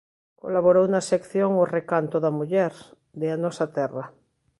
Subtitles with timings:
[0.41, 2.73] Colaborou na sección "O Recanto da Muller"
[3.19, 4.05] de "A Nosa Terra".